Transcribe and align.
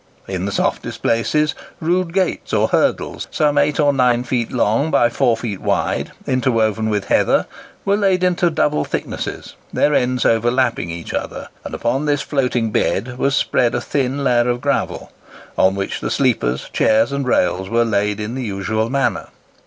In 0.27 0.45
the 0.45 0.51
softest 0.51 1.03
places, 1.03 1.53
rude 1.79 2.11
gates 2.11 2.53
or 2.53 2.69
hurdles, 2.69 3.27
some 3.29 3.59
8 3.59 3.79
or 3.79 3.93
9 3.93 4.23
feet 4.23 4.51
long 4.51 4.89
by 4.89 5.09
4 5.09 5.37
feet 5.37 5.59
wide, 5.61 6.11
interwoven 6.25 6.89
with 6.89 7.05
heather, 7.05 7.45
were 7.85 7.95
laid 7.97 8.23
in 8.23 8.33
double 8.33 8.83
thicknesses, 8.83 9.53
their 9.71 9.93
ends 9.93 10.25
overlapping 10.25 10.89
each 10.89 11.13
other; 11.13 11.49
and 11.63 11.75
upon 11.75 12.07
this 12.07 12.23
floating 12.23 12.71
bed 12.71 13.19
was 13.19 13.35
spread 13.35 13.75
a 13.75 13.79
thin 13.79 14.23
layer 14.23 14.49
of 14.49 14.59
gravel, 14.59 15.11
on 15.55 15.75
which 15.75 15.99
the 15.99 16.09
sleepers, 16.09 16.67
chairs, 16.73 17.11
and 17.11 17.27
rails 17.27 17.69
were 17.69 17.85
laid 17.85 18.19
in 18.19 18.33
the 18.33 18.43
usual 18.43 18.89
manner. 18.89 19.27